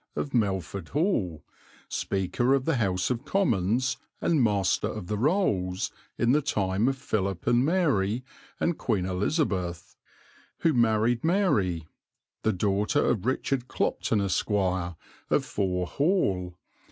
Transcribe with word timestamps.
of 0.15 0.33
Melford 0.33 0.87
Hall, 0.89 1.43
Speaker 1.87 2.55
of 2.55 2.65
the 2.65 2.77
House 2.77 3.11
of 3.11 3.23
Commons 3.23 3.97
and 4.19 4.41
Master 4.41 4.87
of 4.87 5.05
the 5.05 5.15
Rolls, 5.19 5.91
in 6.17 6.31
the 6.31 6.41
time 6.41 6.87
of 6.87 6.97
Philip 6.97 7.45
and 7.45 7.63
Mary, 7.63 8.23
and 8.59 8.79
Queen 8.79 9.05
Elizabeth," 9.05 9.95
who 10.61 10.73
married 10.73 11.23
Mary, 11.23 11.87
the 12.41 12.51
daughter 12.51 13.05
of 13.05 13.27
Richard 13.27 13.67
Clopton, 13.67 14.19
Esq., 14.21 14.49
of 14.49 15.45
Fore 15.45 15.85
Hall. 15.85 16.55